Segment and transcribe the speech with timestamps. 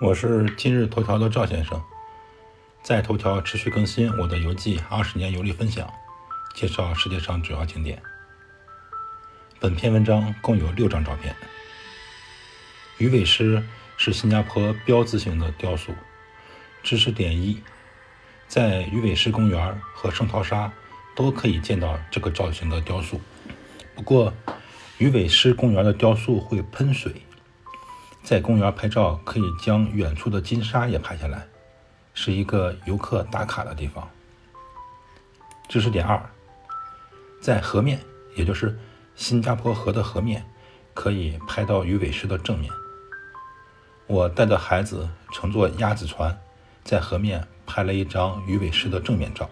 [0.00, 1.78] 我是今日头条的赵先生，
[2.82, 5.92] 在头条持续更新我的游记二十年游历分享，
[6.54, 8.00] 介绍世界上主要景点。
[9.58, 11.36] 本篇文章共有六张照片。
[12.96, 13.62] 鱼尾狮
[13.98, 15.92] 是新加坡标志性的雕塑。
[16.82, 17.62] 知识点一：
[18.48, 20.72] 在鱼尾狮公园和圣淘沙
[21.14, 23.20] 都可以见到这个造型的雕塑。
[23.94, 24.32] 不过，
[24.96, 27.20] 鱼尾狮公园的雕塑会喷水。
[28.30, 31.48] 在公园拍照，可以将远处的金沙也拍下来，
[32.14, 34.08] 是一个游客打卡的地方。
[35.68, 36.30] 知识点二，
[37.42, 37.98] 在河面，
[38.36, 38.78] 也就是
[39.16, 40.48] 新加坡河的河面，
[40.94, 42.72] 可以拍到鱼尾狮的正面。
[44.06, 46.40] 我带着孩子乘坐鸭子船，
[46.84, 49.50] 在河面拍了一张鱼尾狮的正面照。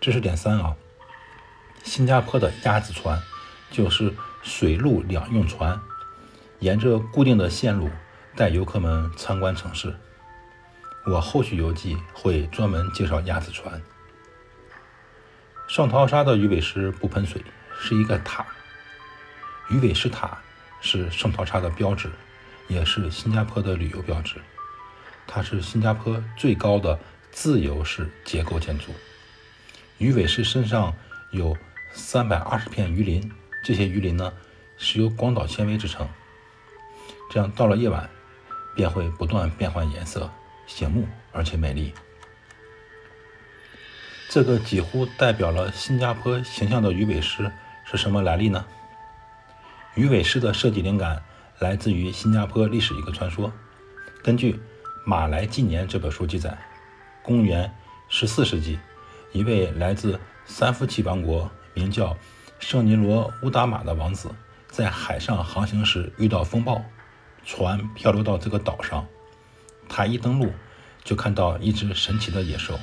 [0.00, 0.74] 知识点三啊，
[1.84, 3.20] 新加坡的鸭子船
[3.70, 5.78] 就是水陆两用船。
[6.62, 7.90] 沿着固定的线路
[8.36, 9.92] 带游客们参观城市。
[11.04, 13.82] 我后续游记会专门介绍鸭子船。
[15.66, 17.42] 圣淘沙的鱼尾狮不喷水，
[17.80, 18.46] 是一个塔。
[19.70, 20.38] 鱼尾狮塔
[20.80, 22.08] 是圣淘沙的标志，
[22.68, 24.36] 也是新加坡的旅游标志。
[25.26, 26.96] 它是新加坡最高的
[27.32, 28.94] 自由式结构建筑。
[29.98, 30.94] 鱼尾狮身上
[31.32, 31.56] 有
[31.92, 33.32] 三百二十片鱼鳞，
[33.64, 34.32] 这些鱼鳞呢
[34.76, 36.08] 是由广岛纤维制成。
[37.32, 38.10] 这样到了夜晚，
[38.74, 40.30] 便会不断变换颜色，
[40.66, 41.94] 醒目而且美丽。
[44.28, 47.50] 这个几乎代表了新加坡形象的鱼尾狮
[47.86, 48.62] 是什么来历呢？
[49.94, 51.22] 鱼尾狮的设计灵感
[51.58, 53.50] 来自于新加坡历史一个传说。
[54.22, 54.52] 根据
[55.06, 56.58] 《马来纪年》这本书记载，
[57.22, 57.74] 公元
[58.10, 58.78] 十四世纪，
[59.32, 62.14] 一位来自三夫齐王国、名叫
[62.58, 64.30] 圣尼罗乌达玛的王子，
[64.68, 66.84] 在海上航行时遇到风暴。
[67.44, 69.06] 船漂流到这个岛上，
[69.88, 70.52] 他一登陆
[71.02, 72.78] 就看到一只神奇的野兽。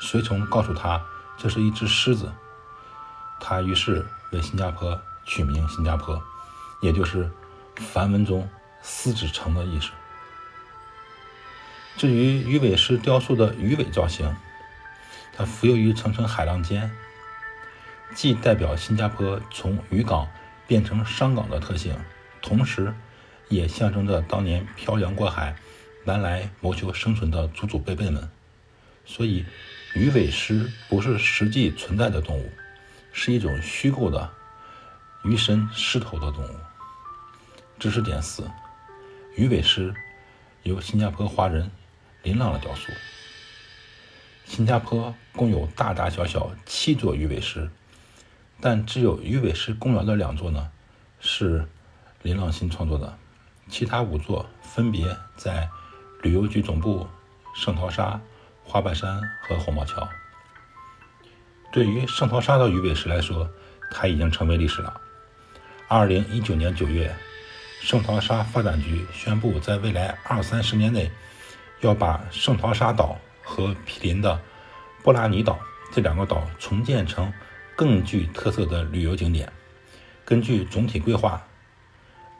[0.00, 1.02] 随从告诉他，
[1.38, 2.32] 这是一只狮子。
[3.40, 6.20] 他于是为新加坡取名新加坡，
[6.80, 7.30] 也就是
[7.76, 8.48] 梵文中
[8.82, 9.90] “狮子城”的意思。
[11.96, 14.34] 至于鱼尾狮雕塑的鱼尾造型，
[15.36, 16.90] 它浮游于层层海浪间，
[18.14, 20.26] 既代表新加坡从渔港
[20.66, 21.94] 变成商港的特性，
[22.40, 22.94] 同时。
[23.54, 25.56] 也象征着当年漂洋过海
[26.04, 28.28] 南来谋求生存的祖祖辈辈们，
[29.06, 29.44] 所以
[29.94, 32.52] 鱼尾狮不是实际存在的动物，
[33.12, 34.30] 是一种虚构的
[35.24, 36.56] 鱼身狮头的动物。
[37.78, 38.50] 知识点四：
[39.36, 39.94] 鱼尾狮
[40.62, 41.70] 由新加坡华人
[42.22, 42.92] 林浪的雕塑。
[44.44, 47.70] 新加坡共有大大小小七座鱼尾狮，
[48.60, 50.70] 但只有鱼尾狮公园的两座呢
[51.18, 51.66] 是
[52.22, 53.18] 林浪新创作的。
[53.68, 55.04] 其他五座分别
[55.36, 55.68] 在
[56.22, 57.06] 旅游局总部、
[57.54, 58.20] 圣淘沙、
[58.62, 60.08] 花瓣山和红毛桥。
[61.72, 63.50] 对于圣淘沙的鱼尾狮来说，
[63.90, 65.00] 它已经成为历史了。
[65.88, 67.14] 二零一九年九月，
[67.80, 71.10] 圣淘沙发展局宣布，在未来二三十年内，
[71.80, 74.40] 要把圣淘沙岛和毗邻的
[75.02, 75.58] 布拉尼岛
[75.92, 77.32] 这两个岛重建成
[77.74, 79.52] 更具特色的旅游景点。
[80.24, 81.42] 根据总体规划。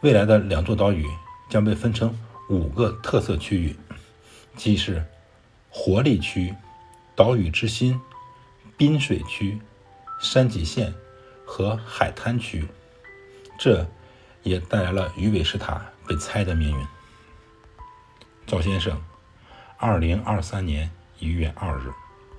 [0.04, 1.08] 未来的两座岛屿
[1.48, 2.14] 将被分成
[2.50, 3.74] 五个特色区域，
[4.54, 5.02] 即是
[5.70, 6.54] 活力区、
[7.16, 7.98] 岛屿之心、
[8.76, 9.58] 滨水区、
[10.20, 10.92] 山脊线
[11.46, 12.68] 和海滩区。
[13.58, 13.86] 这
[14.42, 16.86] 也带来了鱼尾石塔被拆的命运。
[18.46, 19.02] 赵先生，
[19.78, 21.90] 二零二三年一月二日。